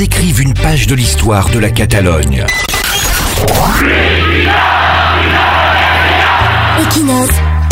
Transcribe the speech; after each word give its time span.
écrivent 0.00 0.40
une 0.40 0.54
page 0.54 0.86
de 0.86 0.94
l'histoire 0.94 1.50
de 1.50 1.58
la 1.58 1.70
Catalogne. 1.70 2.46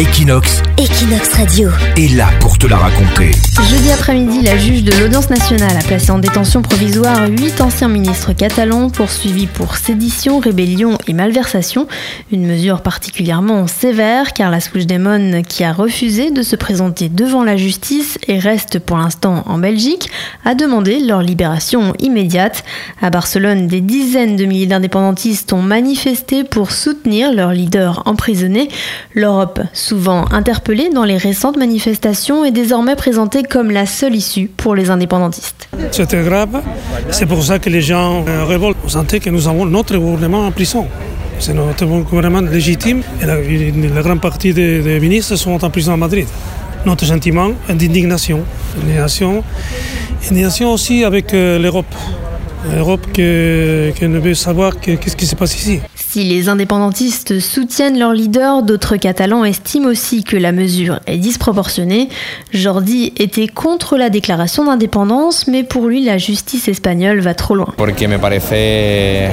Equinox 0.01 0.63
Equinox 0.77 1.35
Radio. 1.35 1.71
est 1.97 2.15
là 2.15 2.29
pour 2.39 2.57
te 2.57 2.69
la 2.69 2.77
raconter. 2.77 3.33
Jeudi 3.69 3.91
après-midi, 3.91 4.43
la 4.43 4.57
juge 4.57 4.85
de 4.85 4.93
l'audience 4.93 5.29
nationale 5.29 5.77
a 5.77 5.83
placé 5.83 6.13
en 6.13 6.21
détention 6.21 6.63
provisoire 6.63 7.27
huit 7.29 7.61
anciens 7.61 7.89
ministres 7.89 8.33
catalans 8.33 8.91
poursuivis 8.91 9.49
pour 9.49 9.77
sédition, 9.77 10.39
rébellion 10.39 10.99
et 11.09 11.15
malversation. 11.15 11.89
Une 12.31 12.47
mesure 12.47 12.83
particulièrement 12.83 13.67
sévère 13.67 14.35
car 14.35 14.53
la 14.53 14.59
Puigdemont, 14.59 15.43
qui 15.43 15.65
a 15.65 15.73
refusé 15.73 16.31
de 16.31 16.43
se 16.43 16.55
présenter 16.55 17.09
devant 17.09 17.43
la 17.43 17.57
justice 17.57 18.19
et 18.29 18.39
reste 18.39 18.79
pour 18.79 18.99
l'instant 18.99 19.43
en 19.47 19.59
Belgique, 19.59 20.11
a 20.45 20.55
demandé 20.55 21.01
leur 21.01 21.23
libération 21.23 21.95
immédiate. 21.99 22.63
À 23.03 23.11
Barcelone, 23.11 23.67
des 23.67 23.81
dizaines 23.81 24.37
de 24.37 24.45
milliers 24.45 24.67
d'indépendantistes 24.67 25.53
ont 25.53 25.63
manifesté 25.63 26.45
pour 26.45 26.71
soutenir 26.71 27.33
leur 27.33 27.53
leader 27.53 28.05
emprisonné. 28.07 28.69
L'Europe, 29.15 29.61
souvent 29.89 30.27
interpellée 30.31 30.91
dans 30.93 31.05
les 31.05 31.17
récentes 31.17 31.57
manifestations, 31.57 32.45
est 32.45 32.51
désormais 32.51 32.95
présentée 32.95 33.43
comme 33.43 33.71
la 33.71 33.87
seule 33.87 34.15
issue 34.15 34.51
pour 34.55 34.75
les 34.75 34.91
indépendantistes. 34.91 35.69
Très 35.93 36.25
grave. 36.25 36.61
C'est 37.11 37.25
pour 37.25 37.43
ça 37.43 37.59
que 37.59 37.71
les 37.71 37.81
gens 37.81 38.25
euh, 38.29 38.45
révoltent. 38.45 38.77
Vous 38.83 38.91
sentez 39.01 39.19
que 39.19 39.31
nous 39.31 39.49
avons 39.49 39.65
notre 39.65 39.97
gouvernement 39.97 40.47
en 40.47 40.51
prison. 40.51 40.87
C'est 41.39 41.55
notre 41.55 41.87
gouvernement 41.87 42.43
légitime 42.43 43.01
et 43.23 43.27
la, 43.27 44.03
grande 44.03 44.21
partie 44.21 44.53
des, 44.53 45.01
ministres 45.01 45.37
sont 45.37 45.65
en 45.65 45.71
prison 45.71 45.95
à 45.95 45.97
Madrid. 45.97 46.27
Notre 46.85 47.07
sentiment 47.07 47.51
d'indignation. 47.69 48.41
Indignation, 48.83 49.43
indignation 50.27 50.73
aussi 50.73 51.05
avec 51.05 51.33
euh, 51.33 51.59
l'Europe. 51.59 51.95
L'Europe 52.75 53.07
qui, 53.13 53.23
ne 53.23 54.19
veut 54.19 54.35
savoir 54.35 54.79
que- 54.81 54.97
qu'est-ce 54.97 55.17
qui 55.17 55.27
se 55.27 55.37
passe 55.37 55.55
ici. 55.57 55.81
Si 56.11 56.25
les 56.25 56.49
indépendantistes 56.49 57.39
soutiennent 57.39 57.99
leur 57.99 58.15
leader, 58.15 58.63
d'autres 58.63 58.97
Catalans 58.97 59.45
estiment 59.45 59.89
aussi 59.89 60.25
que 60.25 60.39
la 60.39 60.53
mesure 60.53 61.01
est 61.07 61.19
disproportionnée. 61.19 62.09
Jordi 62.51 63.13
était 63.19 63.47
contre 63.47 63.99
la 63.99 64.09
déclaration 64.09 64.65
d'indépendance, 64.65 65.47
mais 65.49 65.65
pour 65.65 65.87
lui, 65.87 66.03
la 66.03 66.17
justice 66.17 66.67
espagnole 66.69 67.21
va 67.21 67.35
trop 67.35 67.55
loin. 67.55 67.75
porque 67.77 68.09
me 68.09 68.19
parece 68.19 69.29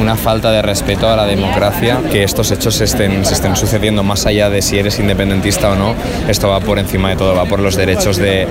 una 0.00 0.16
falta 0.16 0.50
de 0.50 0.62
respeto 0.62 1.08
a 1.08 1.14
la 1.14 1.26
democracia 1.26 2.00
que 2.10 2.24
estos 2.24 2.50
hechos 2.50 2.74
se 2.74 2.84
estén, 2.84 3.24
se 3.24 3.34
estén 3.34 3.54
sucediendo 3.54 4.02
más 4.02 4.26
allá 4.26 4.50
de 4.50 4.62
si 4.62 4.78
eres 4.78 4.98
independentista 4.98 5.70
o 5.70 5.76
no. 5.76 5.94
Esto 6.28 6.48
va 6.48 6.58
por 6.58 6.80
encima 6.80 7.10
de 7.10 7.16
todo, 7.16 7.36
va 7.36 7.44
por 7.44 7.60
los 7.60 7.76
derechos 7.76 8.16
de, 8.16 8.48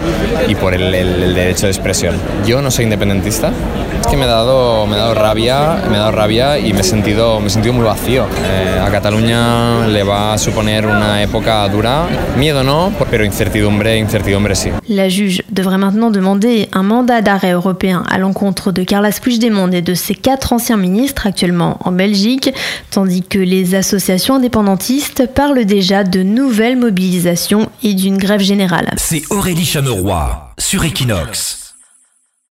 y 0.48 0.56
por 0.56 0.74
el, 0.74 0.96
el- 0.96 1.24
el 1.24 1.36
derecho 1.36 1.66
de 1.66 1.74
expresión. 1.74 2.16
Yo 2.48 2.62
no 2.62 2.72
soy 2.72 2.86
independentista, 2.86 3.52
es 4.00 4.08
que 4.08 4.16
me 4.16 4.24
ha 4.24 4.28
dado, 4.28 4.88
me 4.88 4.96
ha 4.96 5.00
dado 5.00 5.14
rabia, 5.14 5.84
me 5.90 5.98
ha 5.98 6.00
dado 6.00 6.12
rabia 6.14 6.58
y 6.58 6.72
me 6.72 6.80
he 6.80 6.84
sentido, 6.84 7.42
me 7.42 7.48
he 7.48 7.50
sentido 7.66 7.74
muy 7.74 7.86
vacío. 7.86 8.28
Eh, 8.44 8.80
a 8.80 8.92
Cataluña 8.92 9.88
le 9.88 10.04
va 10.04 10.34
a 10.34 10.38
suponer 10.38 10.86
una 10.86 11.24
época 11.24 11.68
dura, 11.68 12.08
miedo 12.38 12.64
no, 12.64 12.94
pero 13.10 13.26
incertidumbre, 13.26 13.98
incertidumbre 13.98 14.56
sí. 14.56 14.70
La 14.88 15.10
juge 15.10 15.42
devrait 15.50 15.80
maintenant 15.80 16.12
demander 16.12 16.70
un 16.74 16.84
mandat 16.84 17.22
d'arrêt 17.22 17.54
européen 17.54 18.04
à 18.08 18.20
l'encontre 18.20 18.72
de 18.72 18.84
Carles 18.84 19.20
Puigdemont 19.20 19.72
et 19.72 19.82
de 19.82 19.96
ses 19.96 20.14
quatre 20.14 20.54
anciens 20.54 20.78
ministres 20.78 21.26
actuellement 21.26 21.80
en 21.84 21.92
Belgique, 21.92 22.54
tandis 22.92 23.24
que 23.24 23.40
les 23.40 23.74
associations 23.74 24.36
indépendantistes 24.36 25.28
parlent 25.34 25.66
déjà 25.66 26.04
de 26.04 26.22
nouvelles 26.22 26.78
mobilisations 26.78 27.70
et 27.82 27.96
d'une 27.96 28.18
grève 28.18 28.42
générale. 28.42 28.94
C'est 28.98 29.24
Aurélie 29.32 29.66
Chameroy 29.66 30.52
sur 30.60 30.84
Equinox. 30.84 31.65